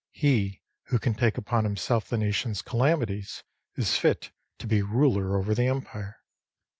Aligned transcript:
He 0.13 0.63
who 0.87 0.97
can 0.97 1.13
take 1.13 1.37
upon 1.37 1.63
himself 1.63 2.09
the 2.09 2.17
nation's 2.17 2.63
calamities 2.63 3.43
is 3.75 3.97
fit 3.99 4.31
to 4.57 4.65
be 4.65 4.81
ruler 4.81 5.37
over 5.37 5.53
the 5.53 5.67
Empire." 5.67 6.23